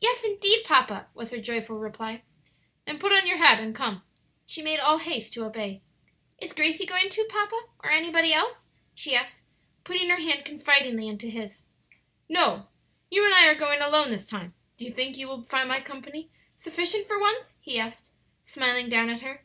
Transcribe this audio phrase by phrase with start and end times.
[0.00, 2.24] "Yes indeed, papa!" was her joyful reply.
[2.84, 4.02] "Then put on your hat and come."
[4.44, 5.82] She made all haste to obey.
[6.38, 7.66] "Is Gracie going too, papa?
[7.78, 9.40] or anybody else?" she asked,
[9.84, 11.62] putting her hand confidingly into his.
[12.28, 12.70] "No;
[13.08, 15.80] you and I are going alone this time; do you think you will find my
[15.80, 18.10] company sufficient for once?" he asked,
[18.42, 19.44] smiling down at her.